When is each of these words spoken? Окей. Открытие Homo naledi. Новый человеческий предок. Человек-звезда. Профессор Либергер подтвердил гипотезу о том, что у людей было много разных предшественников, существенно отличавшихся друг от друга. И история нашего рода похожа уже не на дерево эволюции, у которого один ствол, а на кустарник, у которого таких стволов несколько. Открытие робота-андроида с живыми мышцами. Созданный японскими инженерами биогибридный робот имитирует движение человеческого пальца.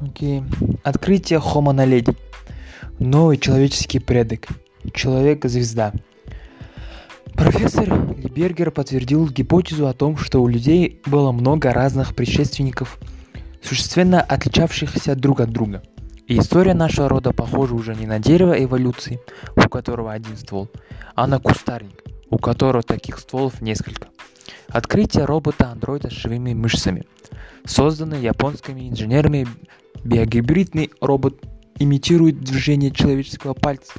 Окей. 0.00 0.44
Открытие 0.84 1.40
Homo 1.40 1.74
naledi. 1.74 2.16
Новый 3.00 3.36
человеческий 3.36 3.98
предок. 3.98 4.46
Человек-звезда. 4.94 5.92
Профессор 7.34 7.88
Либергер 8.16 8.70
подтвердил 8.70 9.28
гипотезу 9.28 9.88
о 9.88 9.92
том, 9.92 10.16
что 10.16 10.40
у 10.40 10.48
людей 10.48 11.00
было 11.06 11.32
много 11.32 11.72
разных 11.72 12.14
предшественников, 12.14 12.98
существенно 13.62 14.20
отличавшихся 14.20 15.16
друг 15.16 15.40
от 15.40 15.50
друга. 15.50 15.82
И 16.28 16.38
история 16.38 16.74
нашего 16.74 17.08
рода 17.08 17.32
похожа 17.32 17.74
уже 17.74 17.94
не 17.94 18.06
на 18.06 18.18
дерево 18.18 18.52
эволюции, 18.52 19.20
у 19.56 19.68
которого 19.68 20.12
один 20.12 20.36
ствол, 20.36 20.68
а 21.14 21.26
на 21.26 21.40
кустарник, 21.40 22.04
у 22.30 22.38
которого 22.38 22.82
таких 22.82 23.18
стволов 23.18 23.60
несколько. 23.60 24.08
Открытие 24.68 25.24
робота-андроида 25.24 26.10
с 26.10 26.12
живыми 26.12 26.54
мышцами. 26.54 27.04
Созданный 27.64 28.20
японскими 28.20 28.88
инженерами 28.88 29.46
биогибридный 30.04 30.90
робот 31.00 31.44
имитирует 31.78 32.40
движение 32.40 32.90
человеческого 32.90 33.54
пальца. 33.54 33.94